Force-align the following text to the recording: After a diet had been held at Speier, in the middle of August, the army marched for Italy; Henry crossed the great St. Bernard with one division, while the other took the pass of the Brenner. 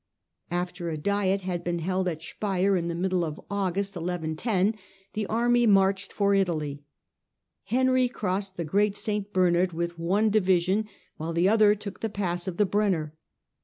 After 0.49 0.89
a 0.89 0.97
diet 0.97 1.41
had 1.41 1.63
been 1.63 1.77
held 1.77 2.07
at 2.07 2.23
Speier, 2.23 2.75
in 2.75 2.87
the 2.87 2.95
middle 2.95 3.23
of 3.23 3.39
August, 3.51 3.93
the 3.93 5.25
army 5.29 5.67
marched 5.67 6.11
for 6.11 6.33
Italy; 6.33 6.83
Henry 7.65 8.07
crossed 8.07 8.57
the 8.57 8.65
great 8.65 8.97
St. 8.97 9.31
Bernard 9.31 9.73
with 9.73 9.99
one 9.99 10.31
division, 10.31 10.89
while 11.17 11.33
the 11.33 11.47
other 11.47 11.75
took 11.75 11.99
the 11.99 12.09
pass 12.09 12.47
of 12.47 12.57
the 12.57 12.65
Brenner. 12.65 13.13